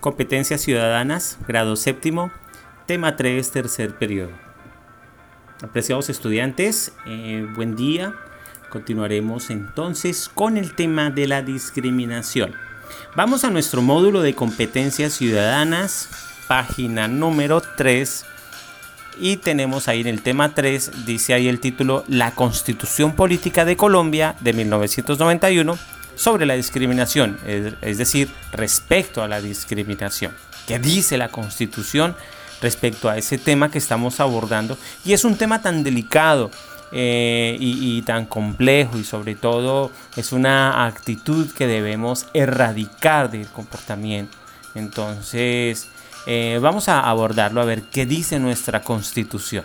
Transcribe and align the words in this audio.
Competencias 0.00 0.62
Ciudadanas, 0.62 1.36
grado 1.46 1.76
séptimo, 1.76 2.32
tema 2.86 3.16
3, 3.16 3.50
tercer 3.50 3.98
periodo. 3.98 4.30
Apreciados 5.62 6.08
estudiantes, 6.08 6.94
eh, 7.06 7.46
buen 7.54 7.76
día. 7.76 8.14
Continuaremos 8.70 9.50
entonces 9.50 10.30
con 10.32 10.56
el 10.56 10.74
tema 10.74 11.10
de 11.10 11.26
la 11.26 11.42
discriminación. 11.42 12.54
Vamos 13.14 13.44
a 13.44 13.50
nuestro 13.50 13.82
módulo 13.82 14.22
de 14.22 14.34
competencias 14.34 15.12
ciudadanas, 15.12 16.08
página 16.48 17.06
número 17.06 17.60
3. 17.60 18.24
Y 19.20 19.36
tenemos 19.36 19.86
ahí 19.86 20.00
en 20.00 20.06
el 20.06 20.22
tema 20.22 20.54
3, 20.54 21.04
dice 21.04 21.34
ahí 21.34 21.46
el 21.46 21.60
título, 21.60 22.04
La 22.08 22.34
Constitución 22.34 23.14
Política 23.14 23.66
de 23.66 23.76
Colombia 23.76 24.34
de 24.40 24.54
1991 24.54 25.78
sobre 26.20 26.44
la 26.44 26.52
discriminación, 26.52 27.38
es, 27.46 27.96
decir, 27.96 28.30
respecto 28.52 29.22
a 29.22 29.28
la 29.28 29.40
discriminación. 29.40 30.34
¿Qué 30.66 30.78
dice 30.78 31.16
la 31.16 31.28
Constitución 31.28 32.14
respecto 32.60 33.08
a 33.08 33.16
ese 33.16 33.38
tema 33.38 33.70
que 33.70 33.78
estamos 33.78 34.20
abordando? 34.20 34.76
Y 35.02 35.14
es 35.14 35.24
un 35.24 35.36
tema 35.36 35.62
tan 35.62 35.82
delicado 35.82 36.50
eh, 36.92 37.56
y, 37.58 38.02
tan 38.02 38.26
complejo 38.26 38.98
y 38.98 39.04
sobre 39.04 39.34
todo 39.34 39.92
es 40.14 40.32
una 40.32 40.84
actitud 40.84 41.50
que 41.54 41.66
debemos 41.66 42.26
erradicar 42.34 43.30
del 43.30 43.46
comportamiento. 43.46 44.36
Entonces, 44.74 45.88
eh, 46.26 46.58
vamos 46.60 46.90
a 46.90 47.00
abordarlo 47.00 47.62
a 47.62 47.64
ver 47.64 47.84
qué 47.84 48.04
dice 48.04 48.38
nuestra 48.38 48.82
constitución. 48.82 49.64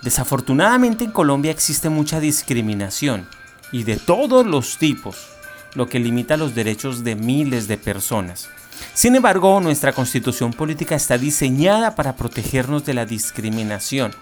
Desafortunadamente 0.00 1.04
en 1.04 1.10
Colombia 1.10 1.50
existe 1.50 1.90
mucha 1.90 2.18
discriminación 2.18 3.28
y 3.72 3.82
de 3.82 3.98
todos 3.98 4.46
los 4.46 4.78
tipos 4.78 5.29
lo 5.74 5.88
que 5.88 5.98
limita 5.98 6.36
los 6.36 6.54
derechos 6.54 7.04
de 7.04 7.16
miles 7.16 7.68
de 7.68 7.76
personas. 7.76 8.48
Sin 8.94 9.14
embargo, 9.14 9.60
nuestra 9.60 9.92
constitución 9.92 10.52
política 10.52 10.94
está 10.94 11.18
diseñada 11.18 11.94
para 11.94 12.16
protegernos 12.16 12.84
de 12.84 12.94
la 12.94 13.06
discriminación. 13.06 14.12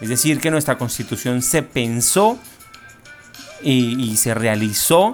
Es 0.00 0.08
decir, 0.08 0.40
que 0.40 0.50
nuestra 0.50 0.78
constitución 0.78 1.42
se 1.42 1.62
pensó 1.62 2.38
y, 3.62 4.16
se 4.16 4.34
realizó 4.34 5.12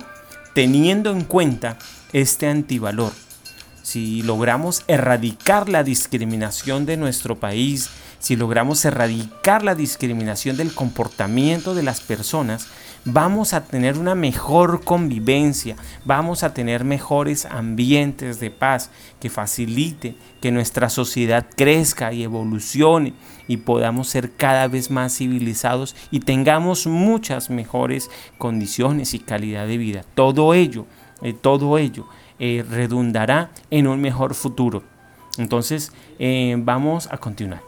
teniendo 0.54 1.10
en 1.10 1.24
cuenta 1.24 1.76
este 2.12 2.48
antivalor. 2.48 3.12
Si 3.82 4.22
logramos 4.22 4.84
erradicar 4.86 5.68
la 5.68 5.82
discriminación 5.82 6.86
de 6.86 6.96
nuestro 6.96 7.38
país, 7.38 7.90
si 8.18 8.36
logramos 8.36 8.84
erradicar 8.84 9.62
la 9.62 9.74
discriminación 9.74 10.56
del 10.56 10.74
comportamiento 10.74 11.74
de 11.74 11.82
las 11.82 12.00
personas, 12.00 12.68
vamos 13.04 13.54
a 13.54 13.64
tener 13.64 13.98
una 13.98 14.14
mejor 14.14 14.84
convivencia, 14.84 15.76
vamos 16.04 16.42
a 16.42 16.52
tener 16.52 16.84
mejores 16.84 17.46
ambientes 17.46 18.40
de 18.40 18.50
paz 18.50 18.90
que 19.20 19.30
facilite 19.30 20.16
que 20.40 20.50
nuestra 20.50 20.88
sociedad 20.88 21.46
crezca 21.56 22.12
y 22.12 22.22
evolucione 22.22 23.14
y 23.46 23.58
podamos 23.58 24.08
ser 24.08 24.32
cada 24.32 24.68
vez 24.68 24.90
más 24.90 25.16
civilizados 25.16 25.96
y 26.10 26.20
tengamos 26.20 26.86
muchas 26.86 27.50
mejores 27.50 28.10
condiciones 28.36 29.14
y 29.14 29.20
calidad 29.20 29.66
de 29.66 29.78
vida. 29.78 30.04
Todo 30.14 30.54
ello, 30.54 30.86
eh, 31.22 31.32
todo 31.32 31.78
ello 31.78 32.06
eh, 32.38 32.64
redundará 32.68 33.50
en 33.70 33.86
un 33.86 34.00
mejor 34.00 34.34
futuro. 34.34 34.82
Entonces, 35.38 35.92
eh, 36.18 36.54
vamos 36.58 37.08
a 37.10 37.18
continuar. 37.18 37.67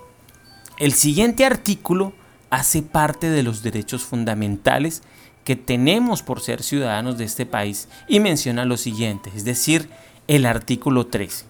El 0.80 0.94
siguiente 0.94 1.44
artículo 1.44 2.14
hace 2.48 2.80
parte 2.80 3.28
de 3.28 3.42
los 3.42 3.62
derechos 3.62 4.02
fundamentales 4.02 5.02
que 5.44 5.54
tenemos 5.54 6.22
por 6.22 6.40
ser 6.40 6.62
ciudadanos 6.62 7.18
de 7.18 7.24
este 7.24 7.44
país 7.44 7.90
y 8.08 8.18
menciona 8.18 8.64
lo 8.64 8.78
siguiente, 8.78 9.30
es 9.36 9.44
decir, 9.44 9.90
el 10.26 10.46
artículo 10.46 11.06
13. 11.06 11.44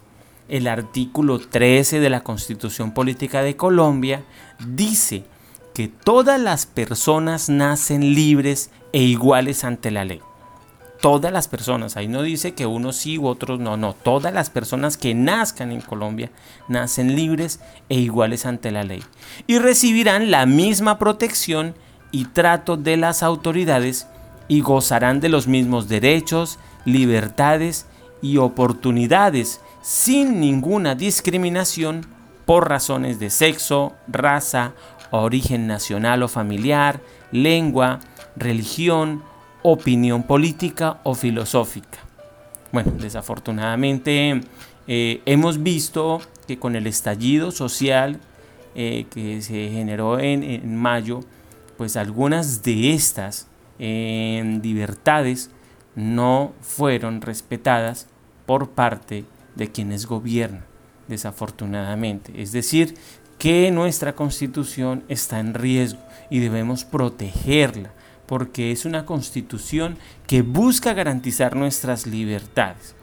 El 0.49 0.67
artículo 0.67 1.39
13 1.39 2.01
de 2.01 2.11
la 2.11 2.25
Constitución 2.25 2.93
Política 2.93 3.45
de 3.45 3.55
Colombia 3.55 4.25
dice 4.67 5.23
que 5.75 5.87
todas 5.87 6.41
las 6.41 6.67
personas 6.67 7.49
nacen 7.49 8.17
libres 8.17 8.71
e 8.93 9.05
iguales 9.05 9.63
ante 9.63 9.93
la 9.93 10.05
ley 10.05 10.21
todas 11.01 11.33
las 11.33 11.49
personas, 11.49 11.97
ahí 11.97 12.09
no 12.09 12.23
dice 12.23 12.53
que 12.53 12.67
unos 12.67 12.97
sí 12.97 13.19
u 13.19 13.27
otros 13.27 13.59
no, 13.59 13.77
no, 13.77 13.95
todas 13.95 14.33
las 14.33 14.51
personas 14.51 14.97
que 14.97 15.15
nazcan 15.15 15.73
en 15.73 15.81
Colombia 15.81 16.31
nacen 16.69 17.17
libres 17.17 17.61
e 17.89 17.99
iguales 17.99 18.47
ante 18.47 18.71
la 18.71 18.85
ley. 18.85 19.03
Y 19.47 19.59
recibirán 19.59 20.31
la 20.31 20.47
misma 20.47 20.99
protección 20.99 21.75
y 22.13 22.27
trato 22.27 22.77
de 22.77 22.97
las 22.97 23.23
autoridades 23.23 24.07
y 24.49 24.61
gozarán 24.61 25.21
de 25.21 25.29
los 25.29 25.47
mismos 25.47 25.89
derechos, 25.89 26.59
libertades 26.85 27.87
y 28.21 28.37
oportunidades 28.37 29.61
sin 29.83 30.41
ninguna 30.41 30.95
discriminación 30.95 32.07
por 32.45 32.69
razones 32.69 33.19
de 33.19 33.31
sexo, 33.31 33.95
raza, 34.09 34.73
origen 35.11 35.67
nacional 35.67 36.23
o 36.23 36.29
familiar, 36.29 37.01
lengua, 37.33 38.01
religión, 38.37 39.23
opinión 39.63 40.23
política 40.23 41.01
o 41.03 41.15
filosófica. 41.15 41.99
Bueno, 42.73 42.93
desafortunadamente 42.99 44.41
eh, 44.87 45.23
hemos 45.27 45.63
visto 45.63 46.21
que 46.47 46.59
con 46.59 46.77
el 46.77 46.87
estallido 46.87 47.51
social 47.51 48.21
eh, 48.75 49.07
que 49.11 49.43
se 49.43 49.69
generó 49.71 50.19
en, 50.21 50.77
mayo, 50.77 51.21
pues 51.77 51.97
algunas 51.97 52.63
de 52.63 52.93
estas 52.93 53.49
eh, 53.79 54.61
libertades 54.63 55.51
no 55.97 56.53
fueron 56.61 57.21
respetadas 57.21 58.07
por 58.47 58.71
parte 58.71 59.25
de 59.57 59.71
quienes 59.71 60.07
gobiernan, 60.07 60.65
desafortunadamente. 61.09 62.41
Es 62.41 62.53
decir, 62.53 62.97
que 63.39 63.71
nuestra 63.71 64.15
constitución 64.15 65.03
está 65.09 65.41
en 65.41 65.55
riesgo 65.55 66.01
y 66.31 66.39
debemos 66.39 66.85
protegerla 66.85 67.91
porque 68.31 68.71
es 68.71 68.85
una 68.85 69.07
constitución 69.07 69.97
que 70.29 70.43
busca 70.43 70.95
garantizar 70.95 71.57
nuestras 71.57 72.07
libertades. 72.07 72.95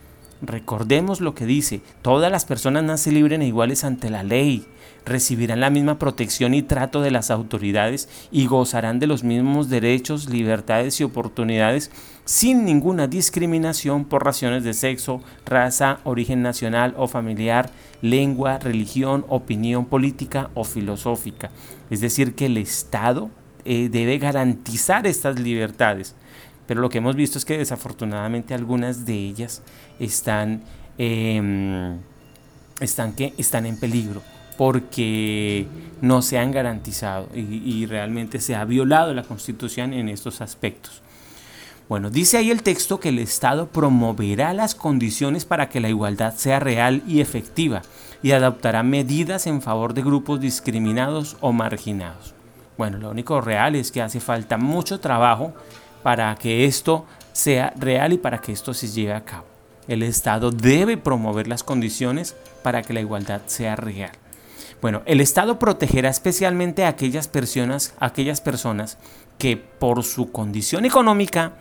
Recordemos 0.41 1.19
lo 1.19 1.35
que 1.35 1.45
dice, 1.45 1.81
todas 2.01 2.31
las 2.31 2.45
personas 2.45 2.85
nacen 2.85 3.15
libres 3.15 3.37
e 3.41 3.45
iguales 3.45 3.83
ante 3.83 4.09
la 4.09 4.23
ley, 4.23 4.65
recibirán 5.05 5.59
la 5.59 5.69
misma 5.69 5.99
protección 5.99 6.53
y 6.53 6.61
trato 6.61 7.01
de 7.01 7.11
las 7.11 7.29
autoridades 7.29 8.07
y 8.31 8.47
gozarán 8.47 8.99
de 8.99 9.07
los 9.07 9.25
mismos 9.25 9.67
derechos, 9.67 10.29
libertades 10.29 11.01
y 11.01 11.03
oportunidades 11.03 11.91
sin 12.23 12.63
ninguna 12.63 13.07
discriminación 13.07 14.05
por 14.05 14.23
razones 14.23 14.63
de 14.63 14.73
sexo, 14.73 15.21
raza, 15.45 15.99
origen 16.05 16.41
nacional 16.41 16.93
o 16.95 17.09
familiar, 17.09 17.69
lengua, 18.01 18.59
religión, 18.59 19.25
opinión 19.27 19.87
política 19.87 20.51
o 20.53 20.63
filosófica. 20.63 21.51
Es 21.89 21.99
decir, 21.99 22.33
que 22.33 22.45
el 22.45 22.55
Estado 22.55 23.29
eh, 23.67 23.89
debe 23.89 24.17
garantizar 24.17 25.05
estas 25.05 25.39
libertades. 25.39 26.15
Pero 26.65 26.81
lo 26.81 26.89
que 26.89 26.97
hemos 26.99 27.15
visto 27.15 27.37
es 27.37 27.45
que 27.45 27.57
desafortunadamente 27.57 28.53
algunas 28.53 29.05
de 29.05 29.13
ellas 29.13 29.61
están, 29.99 30.61
em, 30.97 31.97
están, 32.79 33.13
están 33.37 33.65
en 33.65 33.79
peligro 33.79 34.21
porque 34.57 35.67
no 36.01 36.21
se 36.23 36.39
han 36.39 36.51
garantizado 36.51 37.29
y 37.35 37.85
realmente 37.85 38.39
se 38.39 38.55
ha 38.55 38.65
violado 38.65 39.13
la 39.13 39.21
Constitución 39.21 39.93
en 39.93 40.09
estos 40.09 40.41
aspectos. 40.41 41.03
Bueno, 41.89 42.09
dice 42.09 42.37
ahí 42.37 42.51
el 42.51 42.63
texto 42.63 42.99
que 42.99 43.09
el 43.09 43.19
Estado 43.19 43.67
promoverá 43.67 44.53
las 44.53 44.75
condiciones 44.75 45.45
para 45.45 45.69
que 45.69 45.79
la 45.79 45.87
igualdad 45.87 46.35
sea 46.35 46.59
real 46.59 47.01
y 47.07 47.21
efectiva 47.21 47.81
y 48.21 48.31
adoptará 48.31 48.83
medidas 48.83 49.47
en 49.47 49.61
favor 49.61 49.93
de 49.93 50.01
grupos 50.01 50.41
discriminados 50.41 51.37
o 51.39 51.53
marginados. 51.53 52.36
Bueno, 52.77 52.97
lo 52.99 53.09
único 53.09 53.41
real 53.41 53.75
es 53.75 53.91
que 53.91 54.01
hace 54.01 54.19
falta 54.19 54.57
mucho 54.57 54.99
trabajo 54.99 55.53
para 56.03 56.35
que 56.35 56.65
esto 56.65 57.05
sea 57.33 57.73
real 57.75 58.13
y 58.13 58.17
para 58.17 58.39
que 58.39 58.51
esto 58.51 58.73
se 58.73 58.87
lleve 58.87 59.13
a 59.13 59.25
cabo. 59.25 59.45
El 59.87 60.03
Estado 60.03 60.51
debe 60.51 60.97
promover 60.97 61.47
las 61.47 61.63
condiciones 61.63 62.35
para 62.61 62.81
que 62.83 62.93
la 62.93 62.99
igualdad 62.99 63.41
sea 63.47 63.75
real. 63.75 64.11
Bueno, 64.81 65.01
el 65.05 65.21
Estado 65.21 65.57
protegerá 65.57 66.09
especialmente 66.09 66.85
a 66.85 66.89
aquellas 66.89 67.27
personas, 67.27 67.95
aquellas 67.99 68.41
personas 68.41 68.97
que 69.37 69.57
por 69.57 70.03
su 70.03 70.31
condición 70.31 70.85
económica, 70.85 71.53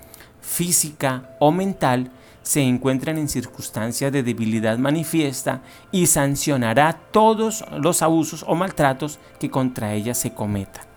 física 0.43 1.31
o 1.39 1.51
mental 1.51 2.11
se 2.43 2.61
encuentran 2.61 3.19
en 3.19 3.29
circunstancias 3.29 4.13
de 4.13 4.23
debilidad 4.23 4.79
manifiesta 4.79 5.63
y 5.91 6.07
sancionará 6.07 6.93
todos 7.11 7.65
los 7.79 8.03
abusos 8.03 8.45
o 8.47 8.55
maltratos 8.55 9.19
que 9.41 9.51
contra 9.51 9.95
ellas 9.95 10.19
se 10.19 10.33
cometan. 10.33 10.96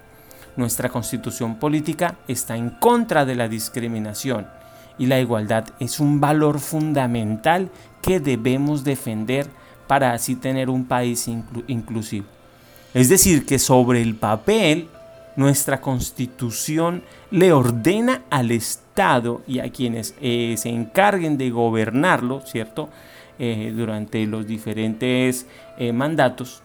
Nuestra 0.56 0.90
constitución 0.90 1.56
política 1.56 2.16
está 2.28 2.57
en 2.57 2.69
contra 2.69 3.25
de 3.25 3.36
la 3.36 3.48
discriminación 3.48 4.48
y 4.98 5.06
la 5.06 5.19
igualdad 5.19 5.66
es 5.80 6.00
un 6.00 6.19
valor 6.19 6.60
fundamental 6.60 7.69
que 8.01 8.19
debemos 8.19 8.84
defender 8.84 9.48
para 9.88 10.13
así 10.13 10.36
tener 10.36 10.69
un 10.69 10.86
país 10.86 11.28
inclusivo. 11.68 12.25
Es 12.94 13.10
decir, 13.10 13.46
que 13.46 13.60
sobre 13.60 14.01
el 14.01 14.16
papel 14.16 14.90
nuestra 15.36 15.80
constitución 15.80 17.04
le 17.31 17.54
ordena 17.54 18.24
al 18.30 18.51
Estado 18.51 19.42
y 19.48 19.60
a 19.60 19.72
quienes 19.72 20.16
eh, 20.22 20.56
se 20.57 20.69
encarguen 20.69 21.38
de 21.38 21.50
gobernarlo, 21.50 22.42
¿cierto? 22.46 22.90
Eh, 23.38 23.74
durante 23.74 24.25
los 24.25 24.46
diferentes 24.46 25.46
eh, 25.78 25.94
mandatos, 25.94 26.62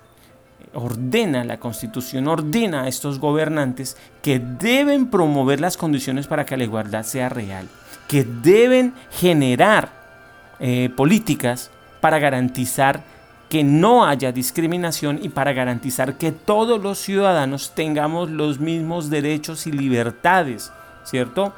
ordena, 0.72 1.44
la 1.44 1.58
constitución 1.58 2.28
ordena 2.28 2.82
a 2.82 2.88
estos 2.88 3.18
gobernantes 3.18 3.96
que 4.22 4.38
deben 4.38 5.06
promover 5.06 5.60
las 5.60 5.76
condiciones 5.76 6.26
para 6.26 6.46
que 6.46 6.56
la 6.56 6.64
igualdad 6.64 7.04
sea 7.04 7.28
real, 7.28 7.68
que 8.08 8.24
deben 8.24 8.94
generar 9.10 9.90
políticas 10.96 11.70
para 12.00 12.18
garantizar 12.18 13.02
que 13.48 13.62
no 13.62 14.04
haya 14.04 14.32
discriminación 14.32 15.20
y 15.22 15.28
para 15.28 15.52
garantizar 15.52 16.16
que 16.16 16.32
todos 16.32 16.82
los 16.82 16.98
ciudadanos 16.98 17.72
tengamos 17.74 18.30
los 18.30 18.58
mismos 18.58 19.10
derechos 19.10 19.66
y 19.66 19.72
libertades, 19.72 20.72
¿cierto? 21.04 21.52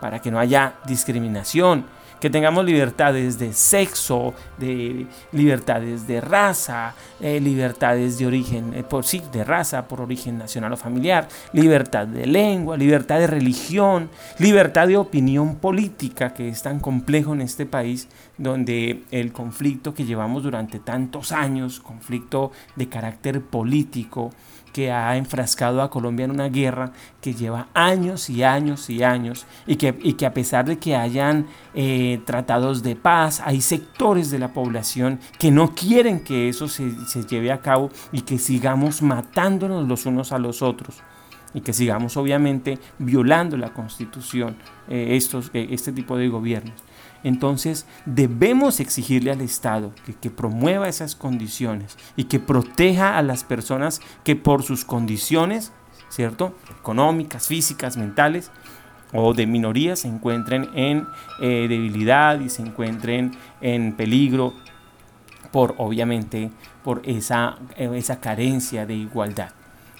Para 0.00 0.20
que 0.20 0.30
no 0.30 0.38
haya 0.38 0.74
discriminación 0.86 1.84
que 2.22 2.30
tengamos 2.30 2.64
libertades 2.64 3.36
de 3.36 3.52
sexo, 3.52 4.32
de 4.56 5.08
libertades 5.32 6.06
de 6.06 6.20
raza, 6.20 6.94
eh, 7.20 7.40
libertades 7.40 8.16
de 8.16 8.28
origen, 8.28 8.74
eh, 8.74 8.84
por 8.84 9.04
sí, 9.04 9.20
de 9.32 9.42
raza, 9.42 9.88
por 9.88 10.00
origen 10.00 10.38
nacional 10.38 10.72
o 10.72 10.76
familiar, 10.76 11.26
libertad 11.52 12.06
de 12.06 12.24
lengua, 12.26 12.76
libertad 12.76 13.18
de 13.18 13.26
religión, 13.26 14.08
libertad 14.38 14.86
de 14.86 14.98
opinión 14.98 15.56
política, 15.56 16.32
que 16.32 16.48
es 16.48 16.62
tan 16.62 16.78
complejo 16.78 17.32
en 17.32 17.40
este 17.40 17.66
país, 17.66 18.06
donde 18.38 19.02
el 19.10 19.32
conflicto 19.32 19.92
que 19.92 20.04
llevamos 20.04 20.44
durante 20.44 20.78
tantos 20.78 21.32
años, 21.32 21.80
conflicto 21.80 22.52
de 22.76 22.88
carácter 22.88 23.40
político, 23.40 24.30
que 24.72 24.90
ha 24.90 25.16
enfrascado 25.16 25.82
a 25.82 25.90
Colombia 25.90 26.24
en 26.24 26.30
una 26.30 26.48
guerra 26.48 26.92
que 27.20 27.34
lleva 27.34 27.68
años 27.74 28.30
y 28.30 28.42
años 28.42 28.88
y 28.90 29.02
años 29.02 29.46
y 29.66 29.76
que, 29.76 29.94
que 29.94 30.26
a 30.26 30.32
pesar 30.34 30.64
de 30.64 30.78
que 30.78 30.96
hayan 30.96 31.46
eh, 31.74 32.20
tratados 32.24 32.82
de 32.82 32.96
paz, 32.96 33.42
hay 33.44 33.60
sectores 33.60 34.30
de 34.30 34.38
la 34.38 34.52
población 34.52 35.20
que 35.38 35.50
no 35.50 35.74
quieren 35.74 36.20
que 36.20 36.48
eso 36.48 36.68
se, 36.68 36.90
lleve 37.28 37.52
a 37.52 37.60
cabo 37.60 37.90
y 38.10 38.22
que 38.22 38.38
sigamos 38.38 39.02
matándonos 39.02 39.86
los 39.86 40.06
unos 40.06 40.32
a 40.32 40.38
los 40.38 40.62
otros 40.62 41.02
y 41.54 41.60
que 41.60 41.72
sigamos 41.72 42.16
obviamente 42.16 42.78
violando 42.98 43.58
la 43.58 43.74
constitución, 43.74 44.56
eh, 44.88 45.08
estos, 45.16 45.50
eh, 45.52 45.68
este 45.70 45.92
tipo 45.92 46.16
de 46.16 46.28
gobiernos. 46.28 46.74
Entonces 47.24 47.86
debemos 48.04 48.80
exigirle 48.80 49.30
al 49.30 49.40
Estado 49.40 49.92
que, 50.20 50.30
promueva 50.30 50.88
esas 50.88 51.14
condiciones 51.14 51.96
y 52.16 52.24
que 52.24 52.40
proteja 52.40 53.16
a 53.16 53.22
las 53.22 53.44
personas 53.44 54.00
que 54.24 54.34
por 54.36 54.62
sus 54.62 54.84
condiciones, 54.84 55.72
¿cierto? 56.08 56.54
Económicas, 56.80 57.46
físicas, 57.46 57.96
mentales 57.96 58.50
o 59.12 59.34
de 59.34 59.46
minorías 59.46 60.00
se 60.00 60.08
encuentren 60.08 60.70
en 60.74 61.06
eh, 61.40 61.66
debilidad 61.68 62.40
y 62.40 62.48
se 62.48 62.62
encuentren 62.62 63.32
en 63.60 63.92
peligro 63.92 64.54
por 65.50 65.74
obviamente 65.78 66.50
por 66.82 67.02
esa, 67.04 67.58
eh, 67.76 67.90
esa 67.94 68.20
carencia 68.20 68.86
de 68.86 68.94
igualdad. 68.94 69.50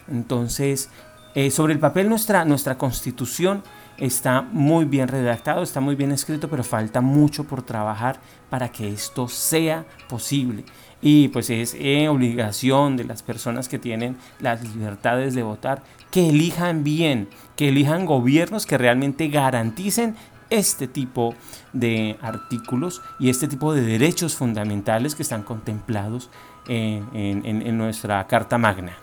Entonces, 0.09 0.91
eh, 1.35 1.51
sobre 1.51 1.75
el 1.75 1.79
papel 1.79 2.09
nuestra, 2.09 2.45
nuestra 2.45 2.77
constitución 2.77 3.63
está 4.03 4.43
muy 4.43 4.85
bien 4.85 5.07
redactado, 5.07 5.63
está 5.63 5.81
muy 5.81 5.95
bien 5.95 6.11
escrito, 6.11 6.51
pero 6.51 6.65
falta 6.65 7.01
mucho 7.01 7.45
por 7.45 7.63
trabajar 7.63 8.19
para 8.51 8.69
que 8.71 8.89
esto 8.89 9.29
sea 9.29 9.87
posible. 10.09 10.65
Y 11.01 11.29
pues 11.29 11.51
es 11.51 11.77
eh, 11.79 12.09
obligación 12.09 12.97
de 12.97 13.05
las 13.05 13.23
personas 13.23 13.69
que 13.69 13.79
tienen 13.79 14.17
las 14.41 14.63
libertades 14.63 15.35
de 15.37 15.45
votar 15.45 15.85
que 16.11 16.31
elijan 16.31 16.83
bien, 16.83 17.29
que 17.55 17.69
elijan 17.69 18.05
gobiernos 18.05 18.67
que 18.67 18.77
realmente 18.77 19.29
garanticen 19.29 20.17
este 20.51 20.89
tipo 20.89 21.37
de 21.73 22.19
artículos 22.21 23.03
y 23.21 23.31
este 23.31 23.47
tipo 23.47 23.73
de 23.73 23.83
derechos 23.83 24.35
fundamentales 24.35 25.15
que 25.15 25.23
están 25.23 25.45
contemplados 25.45 26.29
en, 26.67 27.07
en 27.15 27.79
nuestra 27.79 28.27
Carta 28.27 28.59
Magna. 28.59 28.97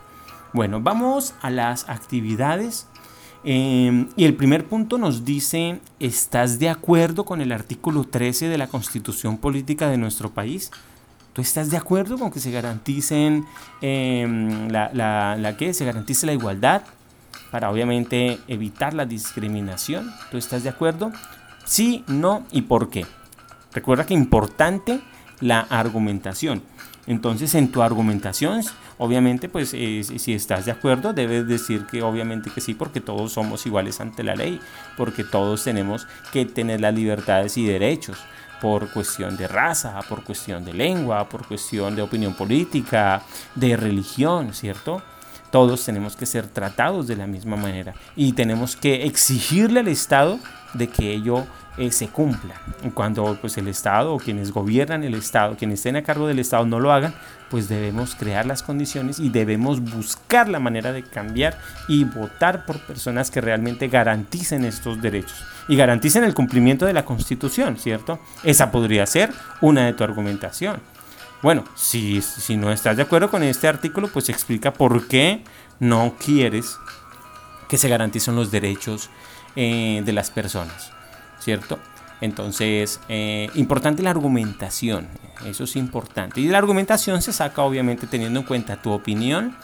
Bueno, 0.52 0.82
vamos 0.82 1.36
a 1.42 1.50
las 1.50 1.88
actividades 1.90 2.88
Em, 3.44 4.10
y 4.18 4.26
el 4.26 4.36
primer 4.36 4.66
punto 4.66 4.98
nos 4.98 5.24
dice, 5.24 5.80
¿estás 6.00 6.60
de 6.60 6.70
acuerdo 6.70 7.24
con 7.24 7.40
el 7.42 7.52
artículo 7.52 8.04
13 8.04 8.50
de 8.50 8.58
la 8.58 8.68
Constitución 8.68 9.38
Política 9.38 9.90
de 9.90 9.98
nuestro 9.98 10.32
país? 10.32 10.72
¿Tú 11.34 11.42
estás 11.42 11.70
de 11.70 11.78
acuerdo 11.78 12.18
con 12.18 12.32
que 12.32 12.42
se 12.42 12.52
garanticen 12.52 13.46
em, 13.82 14.68
la, 14.70 14.92
la, 14.94 15.58
que 15.58 15.74
se 15.74 15.86
garantice 15.86 16.26
la 16.26 16.34
igualdad 16.34 16.82
para 17.50 17.72
obviamente 17.72 18.40
evitar 18.48 18.94
la 18.94 19.06
discriminación? 19.06 20.12
¿Tú 20.32 20.38
estás 20.38 20.64
de 20.64 20.70
acuerdo? 20.70 21.14
Sí, 21.66 22.04
no 22.08 22.44
y 22.52 22.64
por 22.64 22.90
qué. 22.90 23.06
Recuerda 23.72 24.06
que 24.06 24.14
importante 24.14 25.00
la 25.40 25.62
argumentación. 25.62 26.62
Entonces, 27.08 27.56
en 27.56 27.72
tu 27.72 27.82
argumentación, 27.82 28.62
obviamente, 28.98 29.50
pues 29.50 29.74
eh, 29.74 30.04
si 30.04 30.34
estás 30.34 30.66
de 30.66 30.72
acuerdo, 30.72 31.14
debes 31.14 31.48
decir 31.48 31.86
que 31.86 32.04
obviamente 32.04 32.52
que 32.52 32.62
sí, 32.62 32.74
porque 32.74 33.02
todos 33.02 33.34
somos 33.34 33.66
iguales 33.66 34.00
ante 34.00 34.24
la 34.24 34.36
ley, 34.36 34.60
porque 34.98 35.24
todos 35.24 35.64
tenemos 35.64 36.08
que 36.32 36.46
tener 36.46 36.82
las 36.82 36.94
libertades 36.94 37.58
y 37.58 37.66
derechos 37.66 38.18
por 38.62 38.92
cuestión 38.92 39.38
de 39.38 39.48
raza, 39.48 40.00
por 40.08 40.24
cuestión 40.24 40.66
de 40.66 40.74
lengua, 40.74 41.28
por 41.30 41.48
cuestión 41.48 41.96
de 41.96 42.02
opinión 42.02 42.34
política, 42.36 43.24
de 43.56 43.78
religión, 43.78 44.54
¿cierto? 44.54 45.02
Todos 45.52 45.84
tenemos 45.84 46.16
que 46.16 46.26
ser 46.26 46.48
tratados 46.48 47.08
de 47.08 47.16
la 47.16 47.26
misma 47.26 47.56
manera 47.56 47.96
y 48.16 48.34
tenemos 48.34 48.76
que 48.76 49.06
exigirle 49.06 49.80
al 49.80 49.88
Estado 49.88 50.40
de 50.74 50.88
que 50.88 51.12
ello 51.14 51.46
eh, 51.78 51.92
se 51.92 52.10
cumpla. 52.10 52.56
Cuando 52.94 53.38
pues, 53.40 53.58
el 53.58 53.68
Estado 53.68 54.14
o 54.14 54.18
quienes 54.18 54.52
gobiernan 54.52 55.04
el 55.04 55.14
Estado, 55.14 55.56
quienes 55.56 55.80
estén 55.80 55.96
a 55.96 56.04
cargo 56.04 56.28
del 56.28 56.40
Estado 56.40 56.66
no 56.66 56.80
lo 56.80 56.92
hagan, 56.92 57.14
pues 57.50 57.70
debemos 57.70 58.16
crear 58.16 58.46
las 58.46 58.64
condiciones 58.64 59.20
y 59.20 59.30
debemos 59.30 59.82
buscar 59.82 60.50
la 60.50 60.60
manera 60.60 60.92
de 60.92 61.04
cambiar 61.04 61.58
y 61.88 62.04
votar 62.04 62.66
por 62.66 62.80
personas 62.80 63.32
que 63.32 63.42
realmente 63.42 63.88
garanticen 63.88 64.66
estos 64.66 65.02
derechos 65.02 65.44
y 65.68 65.76
garanticen 65.76 66.24
el 66.24 66.34
cumplimiento 66.34 66.86
de 66.86 66.94
la 66.94 67.06
Constitución, 67.06 67.78
¿cierto? 67.78 68.20
Esa 68.44 68.72
podría 68.72 69.06
ser 69.06 69.32
una 69.62 69.86
de 69.86 69.94
tu 69.94 70.04
argumentación. 70.04 70.82
Bueno, 71.42 71.64
si, 71.76 72.22
si 72.22 72.58
no 72.58 72.72
estás 72.72 72.98
de 72.98 73.04
acuerdo 73.04 73.32
con 73.32 73.44
este 73.44 73.68
artículo, 73.68 74.10
pues 74.10 74.28
explica 74.28 74.74
por 74.74 75.08
qué 75.08 75.44
no 75.80 76.16
quieres 76.20 76.78
que 77.70 77.78
se 77.78 77.88
garanticen 77.88 78.36
los 78.36 78.52
derechos 78.52 79.10
eh, 79.56 80.02
de 80.06 80.14
las 80.14 80.32
personas. 80.32 80.92
¿cierto? 81.40 81.80
Entonces, 82.22 83.00
eh, 83.08 83.50
importante 83.56 84.04
la 84.04 84.10
argumentación, 84.10 85.08
eso 85.46 85.64
es 85.64 85.76
importante. 85.76 86.42
Y 86.42 86.48
la 86.48 86.58
argumentación 86.58 87.22
se 87.22 87.32
saca 87.32 87.64
obviamente 87.64 88.08
teniendo 88.08 88.42
en 88.42 88.46
cuenta 88.46 88.82
tu 88.82 88.92
opinión 88.92 89.56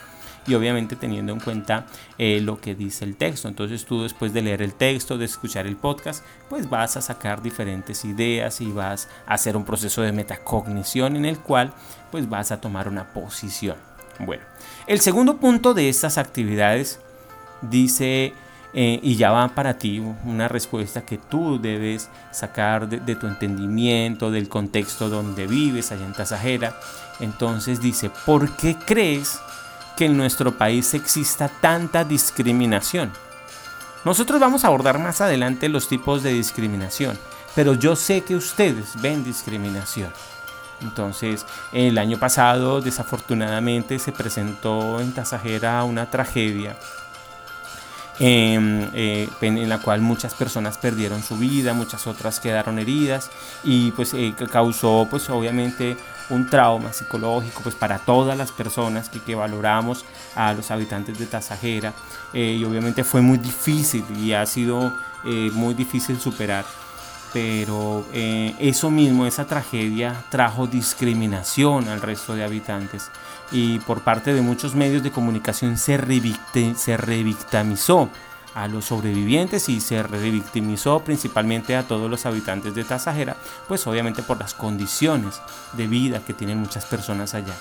y 0.48 0.54
obviamente 0.54 0.96
teniendo 0.96 1.34
en 1.34 1.40
cuenta 1.40 1.86
eh, 2.18 2.40
lo 2.40 2.62
que 2.62 2.74
dice 2.74 3.04
el 3.04 3.18
texto. 3.18 3.50
Entonces 3.50 3.84
tú 3.86 4.04
después 4.04 4.32
de 4.32 4.42
leer 4.42 4.62
el 4.62 4.74
texto, 4.74 5.18
de 5.18 5.26
escuchar 5.26 5.68
el 5.68 5.76
podcast, 5.76 6.24
pues 6.50 6.70
vas 6.70 6.96
a 6.96 7.02
sacar 7.02 7.42
diferentes 7.42 8.06
ideas 8.06 8.62
y 8.62 8.72
vas 8.72 9.10
a 9.28 9.34
hacer 9.34 9.58
un 9.58 9.66
proceso 9.66 10.02
de 10.02 10.14
metacognición 10.14 11.18
en 11.18 11.26
el 11.26 11.40
cual 11.40 11.74
pues 12.12 12.30
vas 12.30 12.52
a 12.52 12.62
tomar 12.62 12.88
una 12.88 13.12
posición. 13.12 13.76
Bueno, 14.20 14.44
el 14.88 15.02
segundo 15.02 15.38
punto 15.38 15.74
de 15.74 15.90
estas 15.90 16.18
actividades 16.18 17.02
dice 17.62 18.34
eh, 18.78 19.00
y 19.02 19.16
ya 19.16 19.32
va 19.32 19.48
para 19.48 19.78
ti 19.78 20.04
una 20.26 20.50
respuesta 20.50 21.06
que 21.06 21.18
tú 21.18 21.62
debes 21.62 22.10
sacar 22.32 22.90
de, 22.90 23.16
tu 23.16 23.26
entendimiento, 23.26 24.32
del 24.32 24.50
contexto 24.50 25.08
donde 25.08 25.48
vives, 25.48 25.94
allá 25.94 26.06
en 26.06 26.12
Tasajera. 26.12 26.78
Entonces 27.22 27.80
dice, 27.80 28.12
¿por 28.26 28.52
qué 28.58 28.76
crees 28.76 29.40
que 29.96 30.08
en 30.08 30.18
nuestro 30.18 30.58
país 30.58 30.94
exista 30.94 31.48
tanta 31.48 32.04
discriminación? 32.04 33.14
Nosotros 34.04 34.42
vamos 34.42 34.66
a 34.66 34.68
abordar 34.68 35.00
más 35.00 35.22
adelante 35.22 35.70
los 35.70 35.88
tipos 35.88 36.22
de 36.22 36.34
discriminación, 36.34 37.18
pero 37.56 37.76
yo 37.76 37.96
sé 37.96 38.26
que 38.26 38.36
ustedes 38.36 39.02
ven 39.02 39.24
discriminación. 39.24 40.12
Entonces, 40.82 41.46
el 41.72 41.98
año 41.98 42.20
pasado, 42.20 42.82
desafortunadamente, 42.82 44.00
se 44.00 44.12
presentó 44.12 45.00
en 45.00 45.14
Tasajera 45.14 45.82
una 45.86 46.12
tragedia 46.12 46.76
Em, 48.18 48.90
eh, 48.94 49.28
en 49.42 49.68
la 49.68 49.80
cual 49.80 50.00
muchas 50.00 50.34
personas 50.36 50.78
perdieron 50.78 51.22
su 51.22 51.38
vida, 51.38 51.74
muchas 51.74 52.08
otras 52.08 52.40
quedaron 52.40 52.80
heridas 52.80 53.30
y 53.64 53.92
pues 53.92 54.14
eh, 54.14 54.34
causó 54.50 55.06
pues 55.10 55.30
obviamente 55.30 55.98
un 56.30 56.50
trauma 56.50 56.94
psicológico 56.94 57.60
pues 57.62 57.76
para 57.76 58.00
todas 58.00 58.38
las 58.38 58.54
personas 58.54 59.10
que, 59.10 59.20
que 59.20 59.36
valoramos 59.36 60.06
a 60.34 60.54
los 60.54 60.72
habitantes 60.72 61.20
de 61.20 61.26
Tasajera 61.26 61.94
eh, 62.34 62.56
y 62.58 62.64
obviamente 62.64 63.04
fue 63.04 63.20
muy 63.20 63.38
difícil 63.38 64.06
y 64.18 64.32
ha 64.32 64.46
sido 64.46 64.94
muy 65.54 65.74
difícil 65.74 66.20
superar. 66.20 66.64
Pero 67.36 68.06
eh, 68.14 68.56
eso 68.60 68.90
mismo, 68.90 69.26
esa 69.26 69.46
tragedia, 69.46 70.24
trajo 70.30 70.68
discriminación 70.68 71.90
al 71.90 72.02
resto 72.02 72.34
de 72.34 72.46
habitantes 72.46 73.12
y 73.52 73.80
por 73.80 74.04
parte 74.04 74.34
de 74.34 74.40
muchos 74.40 74.74
medios 74.74 75.04
de 75.04 75.12
comunicación 75.12 75.78
se, 75.78 76.00
se 76.78 76.96
revictimizó 76.96 78.10
a 78.54 78.70
los 78.70 78.86
sobrevivientes 78.86 79.68
y 79.68 79.82
se 79.82 80.02
revictimizó 80.02 81.02
principalmente 81.02 81.76
a 81.76 81.84
todos 81.84 82.10
los 82.10 82.26
habitantes 82.26 82.74
de 82.74 82.86
Tasajera, 82.86 83.36
pues 83.68 83.86
obviamente 83.86 84.24
por 84.24 84.40
las 84.40 84.54
condiciones 84.54 85.42
de 85.74 85.88
vida 85.88 86.22
que 86.26 86.34
tienen 86.34 86.60
muchas 86.60 86.86
personas 86.86 87.34
allá. 87.34 87.54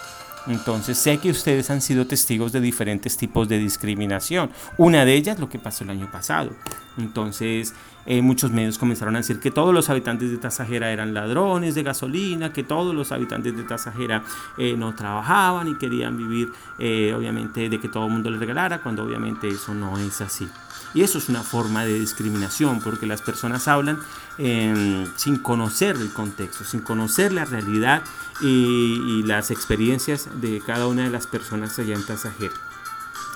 Entonces 0.46 0.98
sé 0.98 1.18
que 1.18 1.30
ustedes 1.30 1.70
han 1.70 1.80
sido 1.80 2.06
testigos 2.06 2.52
de 2.52 2.60
diferentes 2.60 3.16
tipos 3.16 3.48
de 3.48 3.58
discriminación. 3.58 4.50
Una 4.76 5.04
de 5.04 5.14
ellas 5.14 5.38
lo 5.38 5.48
que 5.48 5.58
pasó 5.58 5.84
el 5.84 5.90
año 5.90 6.10
pasado. 6.10 6.50
Entonces 6.98 7.74
eh, 8.06 8.20
muchos 8.20 8.50
medios 8.50 8.78
comenzaron 8.78 9.16
a 9.16 9.18
decir 9.18 9.40
que 9.40 9.50
todos 9.50 9.72
los 9.72 9.88
habitantes 9.88 10.30
de 10.30 10.36
Tasajera 10.36 10.92
eran 10.92 11.14
ladrones 11.14 11.74
de 11.74 11.82
gasolina, 11.82 12.52
que 12.52 12.62
todos 12.62 12.94
los 12.94 13.12
habitantes 13.12 13.56
de 13.56 13.62
Tasajera 13.62 14.22
eh, 14.58 14.74
no 14.76 14.94
trabajaban 14.94 15.68
y 15.68 15.78
querían 15.78 16.18
vivir 16.18 16.48
eh, 16.78 17.14
obviamente 17.16 17.68
de 17.68 17.80
que 17.80 17.88
todo 17.88 18.06
el 18.06 18.12
mundo 18.12 18.30
les 18.30 18.40
regalara, 18.40 18.82
cuando 18.82 19.04
obviamente 19.04 19.48
eso 19.48 19.74
no 19.74 19.98
es 19.98 20.20
así. 20.20 20.46
Y 20.94 21.02
eso 21.02 21.18
es 21.18 21.28
una 21.28 21.42
forma 21.42 21.84
de 21.84 21.98
discriminación, 21.98 22.80
porque 22.80 23.06
las 23.06 23.20
personas 23.20 23.66
hablan 23.66 23.98
em, 24.38 25.06
sin 25.16 25.38
conocer 25.38 25.96
el 25.96 26.12
contexto, 26.12 26.64
sin 26.64 26.80
conocer 26.80 27.32
la 27.32 27.44
realidad 27.44 28.04
y, 28.40 29.22
las 29.24 29.50
experiencias 29.50 30.28
de 30.40 30.62
cada 30.64 30.86
una 30.86 31.02
de 31.02 31.10
las 31.10 31.26
personas 31.26 31.78
allá 31.78 31.94
en 31.94 32.06
Tasajera. 32.06 32.54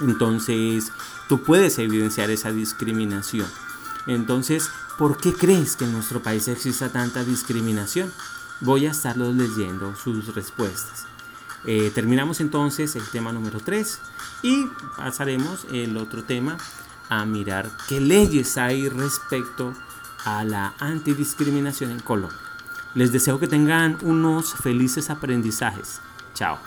Entonces, 0.00 0.92
tú 1.28 1.42
puedes 1.42 1.78
evidenciar 1.78 2.30
esa 2.30 2.52
discriminación. 2.52 3.46
Entonces, 4.06 4.70
¿por 4.96 5.16
qué 5.16 5.32
crees 5.32 5.76
que 5.76 5.84
en 5.84 5.92
nuestro 5.92 6.22
país 6.22 6.46
exista 6.46 6.90
tanta 6.90 7.24
discriminación? 7.24 8.12
Voy 8.60 8.86
a 8.86 8.92
estarlos 8.92 9.34
leyendo 9.34 9.96
sus 9.96 10.34
respuestas. 10.34 11.06
Eh, 11.64 11.90
terminamos 11.94 12.40
entonces 12.40 12.94
el 12.94 13.08
tema 13.10 13.32
número 13.32 13.60
3 13.60 14.00
y 14.42 14.66
pasaremos 14.96 15.66
el 15.72 15.96
otro 15.96 16.22
tema 16.22 16.56
a 17.08 17.24
mirar 17.24 17.70
qué 17.88 18.00
leyes 18.00 18.58
hay 18.58 18.88
respecto 18.88 19.74
a 20.24 20.44
la 20.44 20.74
antidiscriminación 20.78 21.90
en 21.90 22.00
Colombia. 22.00 22.38
Les 22.94 23.12
deseo 23.12 23.38
que 23.38 23.46
tengan 23.46 23.98
unos 24.02 24.54
felices 24.54 25.10
aprendizajes. 25.10 26.00
Chao. 26.34 26.58